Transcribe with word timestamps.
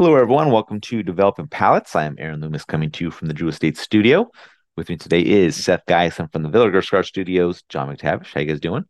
Hello, 0.00 0.14
everyone. 0.14 0.50
Welcome 0.50 0.80
to 0.80 1.02
Developing 1.02 1.46
Palates. 1.46 1.94
I 1.94 2.04
am 2.06 2.16
Aaron 2.18 2.40
Loomis 2.40 2.64
coming 2.64 2.90
to 2.92 3.04
you 3.04 3.10
from 3.10 3.28
the 3.28 3.34
Drew 3.34 3.48
Estate 3.48 3.76
Studio. 3.76 4.30
With 4.74 4.88
me 4.88 4.96
today 4.96 5.20
is 5.20 5.62
Seth 5.62 5.84
Geisen 5.86 6.32
from 6.32 6.42
the 6.42 6.48
Villager 6.48 6.80
Scar 6.80 7.02
Studios, 7.02 7.62
John 7.68 7.94
McTavish. 7.94 8.32
How 8.32 8.40
you 8.40 8.46
guys 8.46 8.60
doing? 8.60 8.86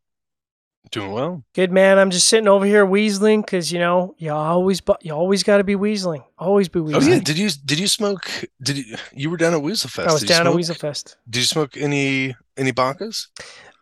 Doing 0.93 1.11
well. 1.11 1.43
Good 1.53 1.73
man. 1.73 1.99
I'm 1.99 2.11
just 2.11 2.29
sitting 2.29 2.47
over 2.47 2.65
here 2.65 2.87
weaseling 2.87 3.45
because 3.45 3.73
you 3.73 3.81
know 3.81 4.15
you 4.19 4.31
always 4.31 4.81
bu- 4.81 4.95
you 5.03 5.13
always 5.13 5.43
got 5.43 5.57
to 5.57 5.65
be 5.65 5.75
weaseling. 5.75 6.23
Always 6.39 6.69
be 6.69 6.79
weaseling. 6.79 7.03
Oh 7.03 7.15
yeah, 7.15 7.19
did 7.19 7.37
you 7.39 7.51
did 7.65 7.81
you 7.81 7.89
smoke? 7.89 8.31
Did 8.63 8.79
you 8.79 8.97
you 9.13 9.31
were 9.31 9.37
down 9.37 9.53
at 9.53 9.63
Weasel 9.63 9.91
Fest? 9.91 10.09
I 10.09 10.13
was 10.13 10.21
Did 10.21 10.29
you 10.29 10.35
down 10.37 10.43
at 10.43 10.51
smoke- 10.51 10.57
Weasel 10.59 10.75
Fest. 10.77 11.17
Did 11.29 11.41
you 11.41 11.47
smoke 11.47 11.77
any 11.77 12.37
any 12.57 12.71
bancas? 12.71 13.27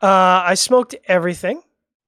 Uh, 0.01 0.41
I 0.47 0.55
smoked 0.55 0.95
everything, 1.07 1.61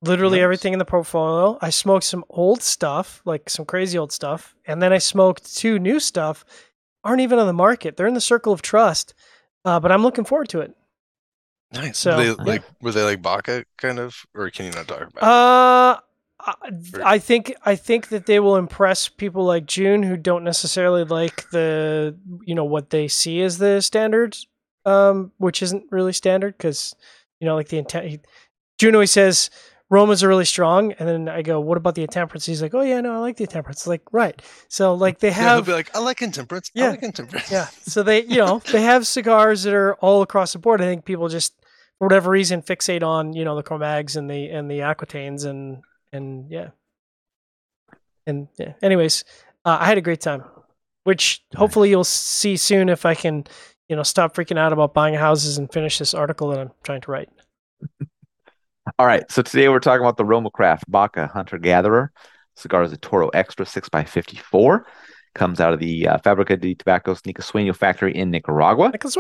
literally 0.03 0.39
Nice. 0.39 0.45
everything 0.45 0.73
in 0.73 0.79
the 0.79 0.85
portfolio. 0.85 1.59
I 1.61 1.71
smoked 1.71 2.05
some 2.05 2.25
old 2.31 2.63
stuff, 2.63 3.21
like 3.25 3.51
some 3.51 3.65
crazy 3.65 3.99
old 3.99 4.13
stuff, 4.13 4.55
and 4.67 4.83
then 4.83 4.93
I 4.93 4.99
smoked 4.99 5.55
two 5.57 5.79
new 5.79 6.01
stuff. 6.01 6.45
Aren't 7.05 7.21
even 7.23 7.39
on 7.39 7.47
the 7.47 7.53
market. 7.53 7.97
They're 7.97 8.07
in 8.07 8.15
the 8.15 8.21
circle 8.21 8.53
of 8.53 8.61
trust, 8.63 9.15
uh, 9.65 9.81
but 9.81 9.91
I'm 9.93 10.03
looking 10.03 10.25
forward 10.25 10.49
to 10.51 10.61
it. 10.61 10.75
Nice. 11.73 11.99
So- 11.99 12.17
were 12.17 12.23
they 12.25 12.31
like 12.45 12.63
were 12.83 12.93
they 12.93 13.03
like 13.05 13.23
Baka 13.23 13.65
kind 13.79 13.99
of, 13.99 14.17
or 14.35 14.51
can 14.51 14.67
you 14.67 14.73
not 14.73 14.89
talk 14.89 15.03
about? 15.09 15.23
Uh, 15.23 16.01
I, 16.41 16.55
I 17.15 17.19
think 17.19 17.55
I 17.65 17.77
think 17.77 18.09
that 18.09 18.27
they 18.27 18.41
will 18.41 18.57
impress 18.57 19.09
people 19.09 19.45
like 19.45 19.67
June 19.67 20.03
who 20.03 20.17
don't 20.17 20.43
necessarily 20.45 21.05
like 21.05 21.49
the 21.51 22.17
you 22.45 22.55
know 22.55 22.65
what 22.65 22.91
they 22.91 23.09
see 23.09 23.41
as 23.43 23.59
the 23.59 23.81
standard, 23.81 24.37
um, 24.85 25.33
which 25.39 25.63
isn't 25.63 25.85
really 25.91 26.13
standard 26.13 26.57
because 26.59 26.95
you 27.41 27.47
know 27.47 27.55
like 27.55 27.69
the 27.69 27.79
intent. 27.79 28.27
June 28.79 28.95
always 28.95 29.11
says 29.13 29.51
Romas 29.93 30.23
are 30.23 30.29
really 30.29 30.45
strong, 30.45 30.93
and 30.93 31.09
then 31.09 31.29
I 31.29 31.43
go, 31.43 31.59
"What 31.59 31.77
about 31.77 31.97
the 31.97 32.03
intemperance?" 32.03 32.47
He's 32.47 32.63
like, 32.63 32.75
"Oh 32.75 32.81
yeah, 32.83 33.01
no, 33.01 33.13
I 33.13 33.19
like 33.19 33.37
the 33.37 33.43
intemperance." 33.45 33.87
Like 33.89 34.03
right, 34.13 34.41
so 34.69 34.95
like 34.95 35.19
they 35.19 35.29
yeah, 35.29 35.35
he'll 35.35 35.45
have 35.57 35.67
be 35.67 35.73
like, 35.73 35.95
I 35.97 35.99
like 35.99 36.23
intemperance. 36.23 36.71
I 36.77 36.81
Yeah. 36.81 36.91
like 36.91 37.03
intemperance. 37.03 37.51
yeah. 37.51 37.67
So 37.83 38.03
they, 38.05 38.23
you 38.25 38.37
know, 38.37 38.61
they 38.73 38.83
have 38.83 39.07
cigars 39.07 39.65
that 39.65 39.75
are 39.75 39.95
all 39.97 40.23
across 40.23 40.53
the 40.53 40.61
board. 40.61 40.81
I 40.81 40.85
think 40.85 41.05
people 41.05 41.29
just, 41.29 41.55
for 41.99 42.07
whatever 42.07 42.31
reason, 42.31 42.63
fixate 42.63 43.03
on 43.03 43.33
you 43.33 43.45
know 43.45 43.57
the 43.57 43.65
CroMags 43.65 44.17
and 44.17 44.31
the 44.31 44.49
and 44.51 44.71
the 44.71 44.83
Aquitaines 44.83 45.43
and 45.45 45.83
and 46.13 46.49
yeah, 46.53 46.69
and 48.27 48.49
yeah. 48.59 48.75
Anyways, 48.83 49.25
uh, 49.65 49.79
I 49.81 49.87
had 49.87 49.99
a 49.99 50.03
great 50.03 50.21
time, 50.21 50.45
which 51.03 51.43
hopefully 51.57 51.91
you'll 51.91 52.05
see 52.05 52.57
soon 52.57 52.89
if 52.89 53.05
I 53.05 53.15
can, 53.17 53.45
you 53.89 53.97
know, 53.97 54.05
stop 54.05 54.35
freaking 54.37 54.57
out 54.59 54.73
about 54.73 54.95
buying 54.95 55.15
houses 55.15 55.59
and 55.59 55.73
finish 55.73 55.99
this 55.99 56.15
article 56.15 56.49
that 56.51 56.61
I'm 56.61 56.71
trying 56.85 57.01
to 57.03 57.11
write. 57.11 57.29
All 58.99 59.07
right. 59.07 59.31
So 59.31 59.43
today 59.43 59.69
we're 59.69 59.79
talking 59.79 60.03
about 60.05 60.17
the 60.17 60.25
Romacraft 60.25 60.83
Baka 60.89 61.27
Hunter 61.27 61.59
Gatherer. 61.59 62.13
Cigar 62.57 62.83
is 62.83 62.93
a 62.93 62.97
Toro 62.97 63.29
Extra 63.29 63.65
6x54. 63.67 64.85
Comes 65.35 65.61
out 65.61 65.73
of 65.73 65.81
the 65.81 66.09
uh, 66.09 66.19
Fabrica 66.19 66.57
de 66.57 66.75
Tabacos 66.75 67.21
NicaSueño 67.23 67.75
factory 67.75 68.17
in 68.17 68.31
Nicaragua. 68.31 68.91
Nicholas 68.91 69.17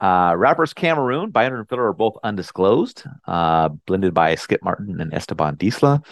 Uh, 0.00 0.34
wrappers 0.36 0.72
Cameroon, 0.72 1.30
binder 1.30 1.58
and 1.58 1.68
filler 1.68 1.88
are 1.88 1.92
both 1.92 2.16
undisclosed. 2.22 3.04
Uh, 3.26 3.68
blended 3.86 4.14
by 4.14 4.34
Skip 4.34 4.62
Martin 4.62 5.00
and 5.00 5.12
Esteban 5.12 5.56
Disla. 5.56 6.04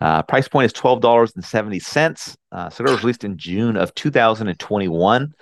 Uh, 0.00 0.22
price 0.22 0.48
point 0.48 0.66
is 0.66 0.72
twelve 0.72 1.00
dollars 1.00 1.32
and 1.34 1.44
seventy 1.44 1.78
cents. 1.78 2.36
Uh, 2.52 2.70
cigar 2.70 2.92
was 2.92 3.02
released 3.02 3.24
in 3.24 3.38
June 3.38 3.76
of 3.76 3.94
two 3.94 4.10
thousand 4.10 4.48
and 4.48 4.58
twenty-one. 4.58 5.32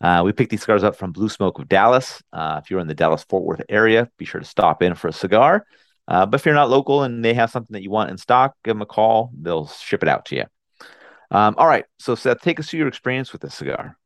Uh, 0.00 0.22
we 0.24 0.32
picked 0.32 0.50
these 0.50 0.60
cigars 0.60 0.84
up 0.84 0.96
from 0.96 1.12
Blue 1.12 1.28
Smoke 1.28 1.58
of 1.58 1.68
Dallas. 1.68 2.22
Uh, 2.32 2.60
if 2.62 2.70
you're 2.70 2.80
in 2.80 2.88
the 2.88 2.94
Dallas 2.94 3.24
Fort 3.28 3.44
Worth 3.44 3.62
area, 3.68 4.10
be 4.18 4.24
sure 4.24 4.40
to 4.40 4.46
stop 4.46 4.82
in 4.82 4.94
for 4.94 5.08
a 5.08 5.12
cigar. 5.12 5.64
Uh, 6.08 6.26
but 6.26 6.40
if 6.40 6.46
you're 6.46 6.54
not 6.54 6.70
local 6.70 7.02
and 7.02 7.24
they 7.24 7.34
have 7.34 7.50
something 7.50 7.74
that 7.74 7.82
you 7.82 7.90
want 7.90 8.10
in 8.10 8.18
stock, 8.18 8.54
give 8.64 8.74
them 8.74 8.82
a 8.82 8.86
call. 8.86 9.30
They'll 9.40 9.68
ship 9.68 10.02
it 10.02 10.08
out 10.08 10.26
to 10.26 10.36
you. 10.36 10.44
Um, 11.30 11.54
all 11.58 11.66
right. 11.66 11.84
So 11.98 12.14
Seth, 12.14 12.40
take 12.40 12.60
us 12.60 12.68
through 12.68 12.78
your 12.78 12.88
experience 12.88 13.32
with 13.32 13.42
this 13.42 13.54
cigar. 13.54 13.96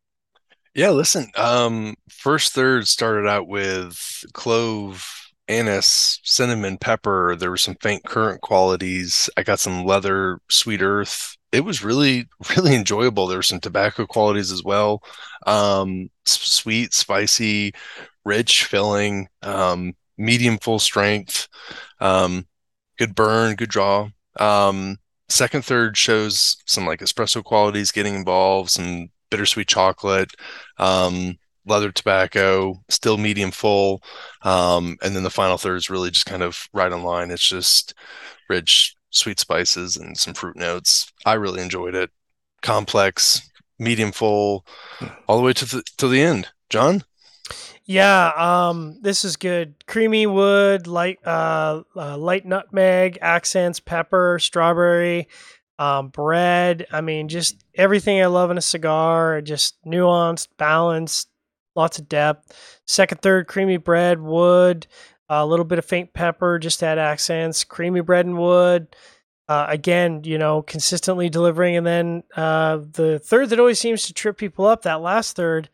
Yeah, 0.75 0.91
listen. 0.91 1.27
Um, 1.37 1.95
first 2.09 2.53
third 2.53 2.87
started 2.87 3.29
out 3.29 3.49
with 3.49 4.25
clove, 4.33 5.05
anise, 5.49 6.21
cinnamon, 6.23 6.79
pepper. 6.79 7.37
There 7.37 7.51
were 7.51 7.57
some 7.57 7.75
faint 7.83 8.05
currant 8.05 8.41
qualities. 8.41 9.29
I 9.37 9.43
got 9.43 9.59
some 9.59 9.85
leather, 9.85 10.41
sweet 10.49 10.81
earth. 10.81 11.37
It 11.53 11.65
was 11.65 11.83
really, 11.83 12.29
really 12.57 12.75
enjoyable. 12.75 13.27
There 13.27 13.39
were 13.39 13.43
some 13.43 13.61
tobacco 13.61 14.07
qualities 14.07 14.53
as 14.53 14.63
well. 14.63 15.03
Um, 15.47 16.09
sweet, 16.25 16.95
spicy, 16.95 17.73
rich, 18.25 18.65
filling, 18.65 19.29
um, 19.43 19.95
medium 20.21 20.59
full 20.59 20.79
strength, 20.79 21.49
um, 22.01 22.47
good 22.99 23.15
burn, 23.15 23.57
good 23.57 23.71
draw. 23.71 24.09
Um, 24.39 24.99
second 25.29 25.65
third 25.65 25.97
shows 25.97 26.57
some 26.67 26.87
like 26.87 27.01
espresso 27.01 27.43
qualities 27.43 27.91
getting 27.91 28.15
involved, 28.15 28.71
some 28.71 29.09
bittersweet 29.31 29.69
chocolate, 29.69 30.31
um, 30.79 31.37
leather 31.67 31.91
tobacco, 31.91 32.81
still 32.89 33.17
medium 33.17 33.51
full. 33.51 34.03
Um, 34.43 34.97
and 35.03 35.17
then 35.17 35.23
the 35.23 35.31
final 35.31 35.59
third 35.59 35.77
is 35.77 35.91
really 35.91 36.11
just 36.11 36.27
kind 36.27 36.43
of 36.43 36.69
right 36.73 36.93
on 36.93 37.03
line. 37.03 37.31
It's 37.31 37.49
just 37.49 37.95
rich, 38.49 38.95
sweet 39.11 39.41
spices 39.41 39.97
and 39.97 40.17
some 40.17 40.35
fruit 40.35 40.57
notes. 40.57 41.13
I 41.25 41.35
really 41.35 41.63
enjoyed 41.63 41.95
it. 41.95 42.11
Complex, 42.63 43.49
medium 43.79 44.13
full, 44.13 44.67
all 45.27 45.39
the 45.39 45.43
way 45.43 45.55
to 45.55 45.65
the 45.65 45.83
to 45.97 46.09
the 46.09 46.21
end. 46.21 46.49
John? 46.69 47.03
Yeah, 47.91 48.31
um, 48.37 48.99
this 49.03 49.25
is 49.25 49.35
good. 49.35 49.75
Creamy 49.89 50.25
wood, 50.25 50.87
light, 50.87 51.19
uh, 51.27 51.83
uh, 51.97 52.17
light 52.17 52.47
nutmeg, 52.47 53.19
accents, 53.21 53.81
pepper, 53.81 54.39
strawberry, 54.39 55.27
um, 55.77 56.07
bread. 56.11 56.87
I 56.93 57.01
mean, 57.01 57.27
just 57.27 57.65
everything 57.75 58.23
I 58.23 58.27
love 58.27 58.53
in 58.53 58.59
a 58.59 58.61
cigar. 58.61 59.41
Just 59.41 59.85
nuanced, 59.85 60.47
balanced, 60.57 61.31
lots 61.75 61.99
of 61.99 62.09
depth. 62.09 62.81
Second, 62.87 63.23
third, 63.23 63.49
creamy 63.49 63.77
bread, 63.77 64.21
wood, 64.21 64.87
a 65.29 65.45
little 65.45 65.65
bit 65.65 65.81
of 65.81 65.85
faint 65.85 66.13
pepper, 66.13 66.61
just 66.61 66.85
add 66.85 66.97
accents. 66.97 67.65
Creamy 67.65 68.03
bread 68.03 68.25
and 68.25 68.39
wood. 68.39 68.87
Uh, 69.49 69.67
again, 69.69 70.23
you 70.23 70.39
know, 70.39 70.63
consistently 70.63 71.29
delivering, 71.29 71.77
and 71.77 71.85
then 71.85 72.23
uh, 72.37 72.77
the 72.93 73.19
third 73.19 73.51
that 73.51 73.59
always 73.59 73.81
seems 73.81 74.05
to 74.05 74.15
trip 74.15 74.39
people 74.39 74.65
up. 74.65 74.83
That 74.83 75.01
last 75.01 75.35
third 75.35 75.69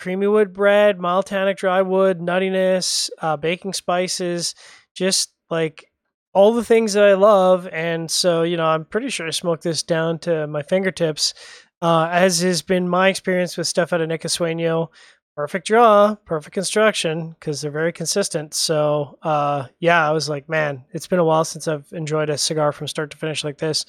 creamy 0.00 0.26
wood 0.26 0.52
bread, 0.52 0.98
mild 0.98 1.26
tannic 1.26 1.58
dry 1.58 1.82
wood, 1.82 2.18
nuttiness, 2.18 3.10
uh, 3.20 3.36
baking 3.36 3.74
spices, 3.74 4.54
just 4.94 5.32
like 5.50 5.84
all 6.32 6.54
the 6.54 6.64
things 6.64 6.94
that 6.94 7.04
I 7.04 7.14
love. 7.14 7.68
And 7.68 8.10
so, 8.10 8.42
you 8.42 8.56
know, 8.56 8.66
I'm 8.66 8.84
pretty 8.84 9.10
sure 9.10 9.26
I 9.26 9.30
smoked 9.30 9.62
this 9.62 9.82
down 9.82 10.18
to 10.20 10.46
my 10.46 10.62
fingertips, 10.62 11.34
uh, 11.82 12.08
as 12.10 12.40
has 12.40 12.62
been 12.62 12.88
my 12.88 13.08
experience 13.08 13.56
with 13.56 13.68
stuff 13.68 13.92
out 13.92 14.00
of 14.00 14.08
NicaSueño. 14.08 14.88
Perfect 15.36 15.66
draw, 15.66 16.16
perfect 16.24 16.54
construction, 16.54 17.30
because 17.30 17.60
they're 17.60 17.70
very 17.70 17.92
consistent. 17.92 18.52
So, 18.52 19.18
uh, 19.22 19.66
yeah, 19.78 20.06
I 20.06 20.12
was 20.12 20.28
like, 20.28 20.48
man, 20.48 20.84
it's 20.92 21.06
been 21.06 21.18
a 21.18 21.24
while 21.24 21.44
since 21.44 21.68
I've 21.68 21.86
enjoyed 21.92 22.30
a 22.30 22.38
cigar 22.38 22.72
from 22.72 22.88
start 22.88 23.10
to 23.12 23.16
finish 23.16 23.44
like 23.44 23.58
this. 23.58 23.84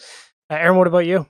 Uh, 0.49 0.55
Aaron, 0.55 0.77
what 0.77 0.87
about 0.87 1.05
you? 1.05 1.25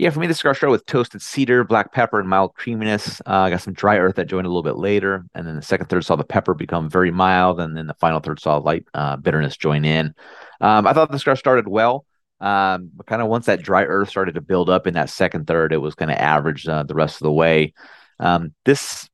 Yeah, 0.00 0.08
for 0.08 0.20
me, 0.20 0.26
the 0.26 0.32
cigar 0.32 0.54
started 0.54 0.70
with 0.70 0.86
toasted 0.86 1.20
cedar, 1.20 1.62
black 1.62 1.92
pepper, 1.92 2.18
and 2.18 2.26
mild 2.26 2.54
creaminess. 2.54 3.20
Uh, 3.26 3.40
I 3.40 3.50
got 3.50 3.60
some 3.60 3.74
dry 3.74 3.98
earth 3.98 4.14
that 4.14 4.28
joined 4.28 4.46
a 4.46 4.48
little 4.48 4.62
bit 4.62 4.78
later, 4.78 5.26
and 5.34 5.46
then 5.46 5.56
the 5.56 5.62
second 5.62 5.90
third 5.90 6.06
saw 6.06 6.16
the 6.16 6.24
pepper 6.24 6.54
become 6.54 6.88
very 6.88 7.10
mild, 7.10 7.60
and 7.60 7.76
then 7.76 7.86
the 7.86 7.92
final 7.92 8.18
third 8.18 8.40
saw 8.40 8.56
light 8.56 8.86
uh, 8.94 9.16
bitterness 9.16 9.58
join 9.58 9.84
in. 9.84 10.14
Um, 10.62 10.86
I 10.86 10.94
thought 10.94 11.10
the 11.10 11.18
cigar 11.18 11.36
started 11.36 11.68
well, 11.68 12.06
um, 12.40 12.90
but 12.96 13.04
kind 13.04 13.20
of 13.20 13.28
once 13.28 13.44
that 13.44 13.62
dry 13.62 13.84
earth 13.84 14.08
started 14.08 14.36
to 14.36 14.40
build 14.40 14.70
up 14.70 14.86
in 14.86 14.94
that 14.94 15.10
second 15.10 15.46
third, 15.46 15.70
it 15.70 15.82
was 15.82 15.94
kind 15.94 16.10
of 16.10 16.16
average 16.16 16.66
uh, 16.66 16.82
the 16.82 16.94
rest 16.94 17.16
of 17.16 17.24
the 17.24 17.32
way. 17.32 17.74
Um, 18.18 18.54
this 18.64 19.06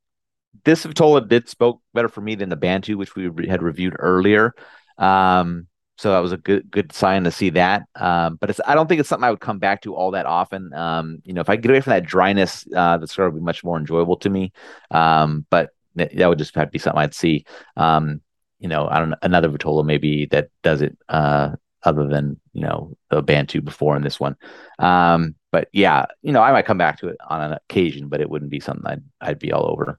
this 0.64 0.86
Vitola 0.86 1.26
did 1.26 1.48
spoke 1.48 1.82
better 1.94 2.08
for 2.08 2.20
me 2.20 2.36
than 2.36 2.48
the 2.48 2.54
Bantu, 2.54 2.96
which 2.96 3.16
we 3.16 3.26
re- 3.26 3.48
had 3.48 3.60
reviewed 3.60 3.96
earlier. 3.98 4.54
Um, 4.98 5.66
so 5.96 6.10
that 6.10 6.18
was 6.18 6.32
a 6.32 6.36
good 6.36 6.70
good 6.70 6.92
sign 6.92 7.24
to 7.24 7.30
see 7.30 7.50
that. 7.50 7.84
Um, 7.94 8.36
but 8.40 8.50
it's 8.50 8.60
I 8.66 8.74
don't 8.74 8.86
think 8.86 9.00
it's 9.00 9.08
something 9.08 9.24
I 9.24 9.30
would 9.30 9.40
come 9.40 9.58
back 9.58 9.82
to 9.82 9.94
all 9.94 10.10
that 10.12 10.26
often. 10.26 10.72
Um, 10.74 11.22
you 11.24 11.32
know, 11.32 11.40
if 11.40 11.48
I 11.48 11.56
get 11.56 11.70
away 11.70 11.80
from 11.80 11.92
that 11.92 12.04
dryness, 12.06 12.66
uh, 12.74 12.98
the 12.98 13.06
cigar 13.06 13.30
would 13.30 13.40
be 13.40 13.44
much 13.44 13.64
more 13.64 13.78
enjoyable 13.78 14.16
to 14.18 14.30
me. 14.30 14.52
Um, 14.90 15.46
but 15.50 15.70
that 15.96 16.14
that 16.16 16.28
would 16.28 16.38
just 16.38 16.54
have 16.54 16.68
to 16.68 16.72
be 16.72 16.78
something 16.78 17.00
I'd 17.00 17.14
see. 17.14 17.44
Um, 17.76 18.20
you 18.58 18.68
know, 18.68 18.88
I 18.88 18.98
don't 18.98 19.10
know, 19.10 19.16
another 19.22 19.48
Vitola 19.48 19.84
maybe 19.84 20.26
that 20.26 20.50
does 20.62 20.82
it 20.82 20.96
uh, 21.08 21.50
other 21.82 22.06
than 22.06 22.38
you 22.52 22.62
know 22.62 22.96
the 23.10 23.22
Bantu 23.22 23.62
before 23.62 23.96
in 23.96 24.02
this 24.02 24.20
one. 24.20 24.36
Um, 24.78 25.34
but 25.50 25.68
yeah, 25.72 26.04
you 26.22 26.32
know, 26.32 26.42
I 26.42 26.52
might 26.52 26.66
come 26.66 26.78
back 26.78 26.98
to 27.00 27.08
it 27.08 27.16
on 27.28 27.40
an 27.40 27.52
occasion, 27.52 28.08
but 28.08 28.20
it 28.20 28.28
wouldn't 28.28 28.50
be 28.50 28.60
something 28.60 28.86
I'd 28.86 29.02
I'd 29.20 29.38
be 29.38 29.52
all 29.52 29.70
over. 29.70 29.98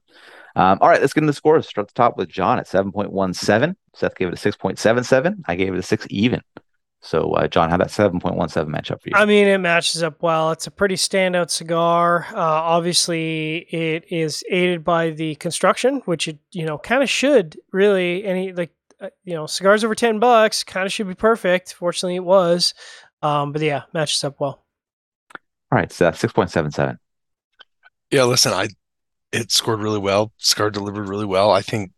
Um, 0.58 0.78
all 0.80 0.88
right, 0.88 1.00
let's 1.00 1.12
get 1.12 1.22
into 1.22 1.30
the 1.30 1.36
scores. 1.36 1.68
Start 1.68 1.84
at 1.84 1.94
the 1.94 1.96
top 1.96 2.16
with 2.16 2.28
John 2.28 2.58
at 2.58 2.66
7.17. 2.66 3.76
Seth 3.94 4.16
gave 4.16 4.26
it 4.26 4.34
a 4.34 4.36
6.77. 4.36 5.36
I 5.46 5.54
gave 5.54 5.72
it 5.72 5.78
a 5.78 5.82
six 5.82 6.04
even. 6.10 6.40
So, 7.00 7.30
uh, 7.34 7.46
John, 7.46 7.70
how 7.70 7.76
that 7.76 7.88
7.17 7.88 8.66
match 8.66 8.90
up 8.90 9.00
for 9.00 9.10
you? 9.10 9.14
I 9.14 9.24
mean, 9.24 9.46
it 9.46 9.58
matches 9.58 10.02
up 10.02 10.20
well. 10.20 10.50
It's 10.50 10.66
a 10.66 10.72
pretty 10.72 10.96
standout 10.96 11.50
cigar. 11.50 12.26
Uh, 12.32 12.40
obviously, 12.40 13.68
it 13.70 14.04
is 14.10 14.42
aided 14.50 14.82
by 14.82 15.10
the 15.10 15.36
construction, 15.36 16.02
which 16.06 16.26
it 16.26 16.40
you 16.50 16.66
know 16.66 16.76
kind 16.76 17.04
of 17.04 17.08
should 17.08 17.56
really. 17.72 18.24
Any 18.24 18.52
like 18.52 18.72
uh, 19.00 19.10
you 19.22 19.34
know 19.34 19.46
cigars 19.46 19.84
over 19.84 19.94
ten 19.94 20.18
bucks 20.18 20.64
kind 20.64 20.86
of 20.86 20.92
should 20.92 21.06
be 21.06 21.14
perfect. 21.14 21.72
Fortunately, 21.72 22.16
it 22.16 22.24
was. 22.24 22.74
Um, 23.22 23.52
but 23.52 23.62
yeah, 23.62 23.82
matches 23.94 24.24
up 24.24 24.40
well. 24.40 24.64
All 25.70 25.78
right, 25.78 25.92
so 25.92 26.10
six 26.10 26.32
point 26.32 26.50
seven 26.50 26.72
seven. 26.72 26.98
Yeah, 28.10 28.24
listen, 28.24 28.52
I 28.52 28.70
it 29.32 29.50
scored 29.52 29.80
really 29.80 29.98
well. 29.98 30.32
Scar 30.38 30.70
delivered 30.70 31.08
really 31.08 31.26
well. 31.26 31.50
I 31.50 31.62
think 31.62 31.92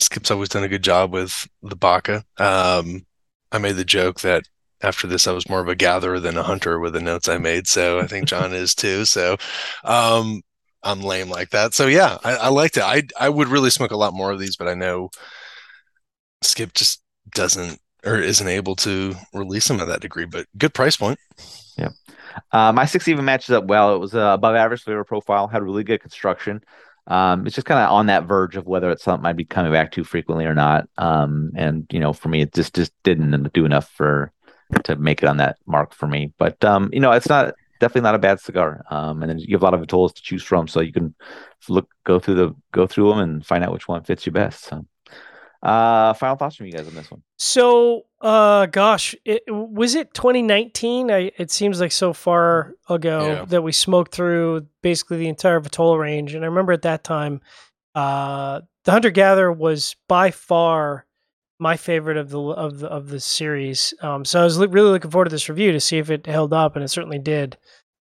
Skip's 0.00 0.30
always 0.30 0.48
done 0.48 0.64
a 0.64 0.68
good 0.68 0.82
job 0.82 1.12
with 1.12 1.48
the 1.62 1.76
Baka. 1.76 2.24
Um, 2.38 3.06
I 3.50 3.58
made 3.58 3.76
the 3.76 3.84
joke 3.84 4.20
that 4.20 4.44
after 4.82 5.06
this, 5.06 5.26
I 5.26 5.32
was 5.32 5.48
more 5.48 5.60
of 5.60 5.68
a 5.68 5.74
gatherer 5.74 6.20
than 6.20 6.36
a 6.36 6.42
hunter 6.42 6.78
with 6.78 6.92
the 6.92 7.00
notes 7.00 7.28
I 7.28 7.38
made. 7.38 7.66
So 7.66 7.98
I 7.98 8.06
think 8.06 8.28
John 8.28 8.52
is 8.52 8.74
too. 8.74 9.04
So 9.06 9.36
um, 9.84 10.42
I'm 10.82 11.00
lame 11.00 11.30
like 11.30 11.50
that. 11.50 11.74
So 11.74 11.86
yeah, 11.86 12.18
I, 12.24 12.36
I 12.36 12.48
liked 12.48 12.76
it. 12.76 12.82
I 12.82 13.04
I 13.18 13.28
would 13.28 13.48
really 13.48 13.70
smoke 13.70 13.90
a 13.90 13.96
lot 13.96 14.14
more 14.14 14.30
of 14.30 14.38
these, 14.38 14.56
but 14.56 14.68
I 14.68 14.74
know 14.74 15.10
Skip 16.42 16.74
just 16.74 17.02
doesn't 17.34 17.80
or 18.04 18.16
isn't 18.16 18.46
able 18.46 18.76
to 18.76 19.14
release 19.32 19.68
them 19.68 19.80
at 19.80 19.88
that 19.88 20.00
degree. 20.00 20.26
But 20.26 20.46
good 20.56 20.74
price 20.74 20.96
point. 20.96 21.18
Yeah. 21.76 21.90
Uh, 22.52 22.72
my 22.72 22.84
six 22.84 23.08
even 23.08 23.24
matches 23.24 23.50
up 23.50 23.64
well. 23.64 23.94
It 23.94 23.98
was 23.98 24.14
uh, 24.14 24.32
above 24.34 24.54
average 24.54 24.82
flavor 24.82 25.04
profile, 25.04 25.48
had 25.48 25.62
really 25.62 25.84
good 25.84 26.00
construction. 26.00 26.62
Um, 27.08 27.46
it's 27.46 27.54
just 27.54 27.66
kind 27.66 27.80
of 27.80 27.90
on 27.90 28.06
that 28.06 28.24
verge 28.24 28.56
of 28.56 28.66
whether 28.66 28.90
it's 28.90 29.04
something 29.04 29.26
I'd 29.26 29.36
be 29.36 29.44
coming 29.44 29.72
back 29.72 29.92
to 29.92 30.04
frequently 30.04 30.44
or 30.44 30.54
not. 30.54 30.88
Um, 30.98 31.52
and 31.54 31.86
you 31.90 32.00
know, 32.00 32.12
for 32.12 32.28
me, 32.28 32.42
it 32.42 32.52
just 32.52 32.74
just 32.74 32.92
didn't 33.04 33.52
do 33.52 33.64
enough 33.64 33.88
for 33.90 34.32
to 34.84 34.96
make 34.96 35.22
it 35.22 35.28
on 35.28 35.36
that 35.36 35.58
mark 35.66 35.94
for 35.94 36.08
me. 36.08 36.32
But 36.38 36.62
um, 36.64 36.90
you 36.92 37.00
know, 37.00 37.12
it's 37.12 37.28
not 37.28 37.54
definitely 37.78 38.02
not 38.02 38.16
a 38.16 38.18
bad 38.20 38.40
cigar. 38.40 38.84
Um, 38.90 39.22
and 39.22 39.30
then 39.30 39.38
you 39.38 39.54
have 39.54 39.62
a 39.62 39.64
lot 39.64 39.74
of 39.74 39.86
tools 39.86 40.12
to 40.14 40.22
choose 40.22 40.42
from, 40.42 40.66
so 40.66 40.80
you 40.80 40.92
can 40.92 41.14
look 41.68 41.88
go 42.04 42.18
through 42.18 42.34
the 42.34 42.54
go 42.72 42.86
through 42.86 43.10
them 43.10 43.18
and 43.20 43.46
find 43.46 43.62
out 43.62 43.72
which 43.72 43.88
one 43.88 44.02
fits 44.02 44.26
you 44.26 44.32
best. 44.32 44.64
So. 44.64 44.84
Uh, 45.66 46.12
final 46.12 46.36
thoughts 46.36 46.54
from 46.54 46.66
you 46.66 46.72
guys 46.72 46.86
on 46.86 46.94
this 46.94 47.10
one. 47.10 47.20
So, 47.38 48.06
uh, 48.20 48.66
gosh, 48.66 49.16
it, 49.24 49.42
was 49.48 49.96
it 49.96 50.14
2019? 50.14 51.10
I, 51.10 51.32
it 51.38 51.50
seems 51.50 51.80
like 51.80 51.90
so 51.90 52.12
far 52.12 52.74
ago 52.88 53.26
yeah. 53.26 53.44
that 53.46 53.62
we 53.62 53.72
smoked 53.72 54.12
through 54.14 54.68
basically 54.80 55.16
the 55.16 55.26
entire 55.26 55.58
Vitola 55.58 55.98
range, 55.98 56.34
and 56.34 56.44
I 56.44 56.46
remember 56.46 56.70
at 56.70 56.82
that 56.82 57.02
time, 57.02 57.40
uh, 57.96 58.60
the 58.84 58.92
Hunter 58.92 59.10
Gatherer 59.10 59.52
was 59.52 59.96
by 60.06 60.30
far 60.30 61.04
my 61.58 61.76
favorite 61.76 62.16
of 62.16 62.30
the 62.30 62.40
of 62.40 62.78
the 62.78 62.86
of 62.86 63.08
the 63.08 63.18
series. 63.18 63.92
Um, 64.02 64.24
so 64.24 64.40
I 64.40 64.44
was 64.44 64.58
li- 64.58 64.68
really 64.68 64.90
looking 64.90 65.10
forward 65.10 65.24
to 65.24 65.30
this 65.30 65.48
review 65.48 65.72
to 65.72 65.80
see 65.80 65.98
if 65.98 66.10
it 66.10 66.26
held 66.26 66.52
up, 66.52 66.76
and 66.76 66.84
it 66.84 66.88
certainly 66.88 67.18
did. 67.18 67.58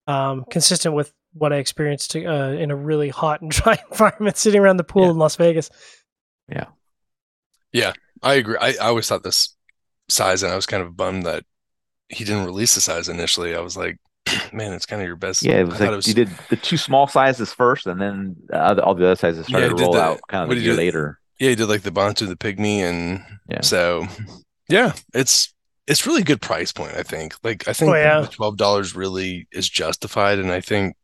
Um, 0.06 0.44
consistent 0.50 0.94
with 0.94 1.14
what 1.32 1.55
I 1.55 1.56
experienced 1.56 2.14
uh, 2.14 2.19
in 2.19 2.70
a 2.70 2.76
really 2.76 3.08
hot 3.08 3.41
and 3.41 3.50
dry 3.50 3.79
environment, 3.91 4.37
sitting 4.37 4.61
around 4.61 4.76
the 4.76 4.85
pool 4.85 5.05
yeah. 5.05 5.11
in 5.12 5.17
Las 5.17 5.37
Vegas. 5.37 5.70
Yeah, 6.50 6.67
yeah, 7.76 7.93
I 8.23 8.34
agree. 8.34 8.56
I, 8.58 8.69
I 8.70 8.87
always 8.87 9.06
thought 9.06 9.23
this 9.23 9.55
size, 10.08 10.43
and 10.43 10.50
I 10.50 10.56
was 10.56 10.64
kind 10.64 10.82
of 10.82 10.96
bummed 10.96 11.25
that 11.25 11.44
he 12.08 12.25
didn't 12.25 12.46
release 12.46 12.75
the 12.75 12.81
size 12.81 13.08
initially. 13.08 13.55
I 13.55 13.61
was 13.61 13.76
like, 13.76 13.99
man, 14.52 14.73
it's 14.73 14.87
kind 14.87 15.02
of 15.02 15.06
your 15.06 15.17
best. 15.17 15.43
Yeah, 15.43 15.61
it 15.61 15.64
was 15.69 15.78
like 15.78 15.90
it 15.90 15.96
was... 15.96 16.08
you 16.08 16.14
did 16.14 16.31
the 16.49 16.56
two 16.56 16.78
small 16.78 17.06
sizes 17.06 17.52
first, 17.52 17.87
and 17.87 18.00
then 18.00 18.37
uh, 18.50 18.81
all 18.82 18.94
the 18.94 19.05
other 19.05 19.17
sizes 19.17 19.46
started 19.46 19.73
yeah, 19.73 19.76
to 19.76 19.82
roll 19.82 19.93
the, 19.93 20.00
out 20.00 20.20
kind 20.28 20.50
of 20.50 20.56
a 20.56 20.61
year 20.61 20.75
later. 20.75 21.19
Yeah, 21.38 21.50
he 21.50 21.55
did 21.55 21.69
like 21.69 21.82
the 21.82 21.90
Bantu, 21.90 22.25
the 22.25 22.37
Pygmy, 22.37 22.78
and 22.78 23.23
yeah. 23.50 23.61
so 23.61 24.06
yeah, 24.70 24.94
it's 25.12 25.52
it's 25.87 26.06
really 26.06 26.22
good 26.22 26.40
price 26.40 26.72
point. 26.72 26.94
I 26.94 27.02
think. 27.02 27.34
Like 27.44 27.69
I 27.69 27.75
think 27.75 27.90
oh, 27.90 27.94
yeah. 27.94 28.26
twelve 28.31 28.56
dollars 28.56 28.96
really 28.96 29.49
is 29.52 29.69
justified, 29.69 30.38
and 30.38 30.50
I 30.50 30.62
think 30.62 30.96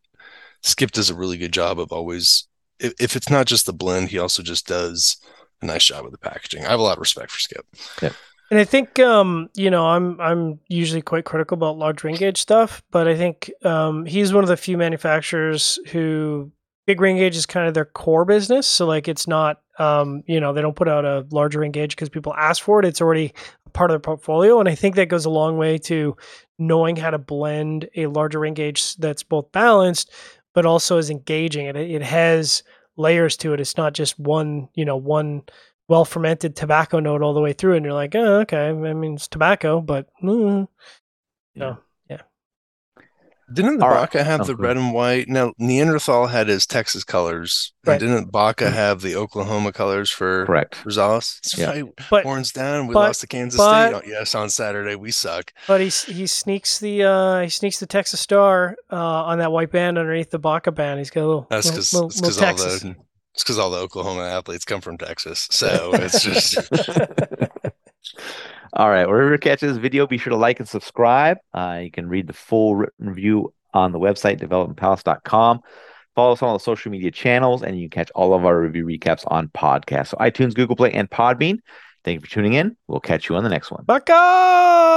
Skip 0.63 0.93
does 0.93 1.11
a 1.11 1.15
really 1.15 1.37
good 1.37 1.53
job 1.53 1.79
of 1.79 1.93
always. 1.93 2.49
If, 2.81 2.95
if 2.99 3.15
it's 3.15 3.31
not 3.31 3.47
just 3.47 3.67
the 3.67 3.75
blend, 3.75 4.09
he 4.09 4.19
also 4.19 4.43
just 4.43 4.67
does 4.67 5.19
a 5.63 5.67
nice 5.67 5.85
job 5.85 6.05
with 6.05 6.13
the 6.13 6.19
packaging. 6.19 6.65
I 6.67 6.71
have 6.71 6.81
a 6.81 6.83
lot 6.83 6.97
of 6.97 7.01
respect 7.01 7.31
for 7.31 7.39
Skip. 7.39 7.67
Yeah. 8.01 8.11
And 8.51 8.61
I 8.61 8.65
think 8.65 8.99
um, 8.99 9.49
you 9.55 9.71
know, 9.71 9.87
I'm 9.87 10.21
I'm 10.21 10.61
usually 10.69 11.03
quite 11.03 11.25
critical 11.25 11.55
about 11.55 11.79
large 11.79 12.05
ring 12.05 12.17
gauge 12.17 12.39
stuff, 12.41 12.83
but 12.91 13.09
I 13.09 13.17
think 13.17 13.51
um, 13.65 14.05
he's 14.05 14.33
one 14.33 14.45
of 14.45 14.49
the 14.49 14.57
few 14.57 14.77
manufacturers 14.77 15.79
who 15.89 16.53
big 16.87 17.01
ring 17.01 17.17
gauge 17.17 17.37
is 17.37 17.47
kind 17.47 17.67
of 17.67 17.75
their 17.75 17.87
core 17.87 18.25
business. 18.25 18.67
So 18.67 18.87
like 18.87 19.09
it's 19.09 19.27
not 19.27 19.63
um, 19.79 20.23
you 20.27 20.39
know, 20.39 20.53
they 20.53 20.61
don't 20.61 20.77
put 20.77 20.89
out 20.89 21.05
a 21.05 21.27
larger 21.31 21.61
ring 21.61 21.73
gauge 21.73 21.97
because 21.97 22.09
people 22.09 22.35
ask 22.35 22.63
for 22.63 22.79
it. 22.79 22.85
It's 22.85 23.01
already 23.01 23.33
part 23.73 23.91
of 23.91 23.95
their 23.95 24.01
portfolio. 24.01 24.61
And 24.61 24.69
I 24.69 24.75
think 24.75 24.97
that 24.97 25.09
goes 25.09 25.25
a 25.25 25.31
long 25.31 25.57
way 25.57 25.79
to 25.79 26.17
knowing 26.59 26.97
how 26.97 27.11
to 27.11 27.19
blend 27.19 27.89
a 27.97 28.07
larger 28.07 28.41
ring 28.41 28.55
gauge 28.55 28.97
that's 28.97 29.23
both 29.23 29.51
balanced, 29.53 30.11
but 30.53 30.67
also 30.67 30.99
is 30.99 31.11
engaging. 31.11 31.67
It, 31.67 31.77
it 31.77 32.03
has 32.03 32.63
layers 32.97 33.37
to 33.39 33.53
it. 33.55 33.61
It's 33.61 33.77
not 33.77 33.95
just 33.95 34.19
one, 34.19 34.69
you 34.75 34.85
know, 34.85 34.97
one 34.97 35.43
well 35.89 36.05
fermented 36.05 36.57
tobacco 36.57 37.01
note 37.01 37.23
all 37.23 37.35
the 37.35 37.41
way 37.41 37.53
through. 37.53 37.77
And 37.77 37.85
you're 37.85 37.95
like, 37.95 38.15
oh, 38.15 38.41
okay. 38.41 38.69
I 38.69 38.73
mean, 38.73 39.15
it's 39.15 39.29
tobacco, 39.29 39.81
but 39.81 40.09
mm, 40.23 40.69
yeah. 41.55 41.61
no. 41.61 41.79
Didn't 43.53 43.79
the 43.79 43.81
Baka 43.81 44.19
right. 44.19 44.27
have 44.27 44.43
oh, 44.43 44.45
the 44.45 44.57
red 44.57 44.77
and 44.77 44.93
white? 44.93 45.29
No, 45.29 45.53
Neanderthal 45.59 46.29
had 46.29 46.49
his 46.49 46.67
Texas 46.67 47.05
colors. 47.05 47.73
Right. 47.85 47.99
didn't 47.99 48.31
Baka 48.31 48.67
mm. 48.67 48.73
have 48.73 49.01
the 49.03 49.17
Oklahoma 49.17 49.73
colors 49.73 50.11
for 50.11 50.47
correct 50.47 50.77
Rosales? 50.85 51.41
That's 51.41 51.59
yeah. 51.59 51.71
right. 51.71 51.85
But, 52.11 52.25
Horns 52.25 52.53
down. 52.53 52.87
We 52.87 52.95
but, 52.95 53.01
lost 53.01 53.21
to 53.23 53.27
Kansas 53.27 53.59
but, 53.59 53.89
State. 53.89 53.97
Oh, 53.97 54.03
yes, 54.07 54.35
on 54.35 54.51
Saturday 54.51 54.95
we 54.95 55.11
suck. 55.11 55.53
But 55.67 55.81
he 55.81 55.89
he 55.89 56.27
sneaks 56.27 56.79
the 56.79 57.03
uh, 57.05 57.41
he 57.41 57.49
sneaks 57.49 57.81
the 57.81 57.87
Texas 57.87 58.21
Star 58.21 58.77
uh, 58.91 58.97
on 59.25 59.39
that 59.39 59.53
white 59.53 59.71
band 59.71 59.99
underneath 59.99 60.31
the 60.31 60.39
Baka 60.39 60.73
band. 60.73 60.99
He's 60.99 61.11
got 61.11 61.23
a 61.23 61.27
little. 61.27 61.47
That's 61.51 61.71
because 61.71 61.95
all 61.95 62.09
the 62.09 62.97
it's 63.35 63.43
because 63.43 63.59
all 63.59 63.71
the 63.71 63.79
Oklahoma 63.79 64.23
athletes 64.23 64.65
come 64.65 64.81
from 64.81 64.99
Texas, 64.99 65.49
so 65.51 65.91
it's 65.95 66.23
just. 66.23 66.59
All 68.75 68.89
right, 68.89 69.07
wherever 69.07 69.33
you 69.33 69.39
catch 69.39 69.61
this 69.61 69.77
video, 69.77 70.07
be 70.07 70.17
sure 70.17 70.31
to 70.31 70.37
like 70.37 70.59
and 70.59 70.69
subscribe. 70.69 71.37
Uh, 71.53 71.81
you 71.83 71.91
can 71.91 72.09
read 72.09 72.27
the 72.27 72.33
full 72.33 72.77
written 72.77 73.09
review 73.09 73.53
on 73.75 73.93
the 73.93 73.99
website, 73.99 74.41
developingpalates.com. 74.41 75.61
Follow 76.15 76.33
us 76.33 76.43
on 76.43 76.49
all 76.49 76.59
the 76.59 76.65
social 76.65 76.91
media 76.91 77.11
channels, 77.11 77.63
and 77.63 77.77
you 77.79 77.89
can 77.89 78.05
catch 78.05 78.11
all 78.15 78.35
of 78.35 78.45
our 78.45 78.59
review 78.59 78.87
recaps 78.87 79.25
on 79.27 79.49
podcasts. 79.49 80.09
So 80.09 80.17
iTunes, 80.19 80.55
Google 80.55 80.77
Play, 80.77 80.93
and 80.93 81.11
Podbean. 81.11 81.59
Thank 82.05 82.17
you 82.17 82.21
for 82.21 82.31
tuning 82.31 82.55
in. 82.55 82.77
We'll 82.89 83.01
catch 83.01 83.29
you 83.29 83.37
on 83.37 83.45
the 83.45 83.51
next 83.51 83.71
one. 83.71 83.85
Baka! 83.85 84.93